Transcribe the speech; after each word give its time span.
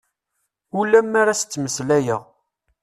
Ula 0.79 0.99
mi 1.03 1.17
ara 1.21 1.31
as-ttmeslayeɣ. 1.33 2.21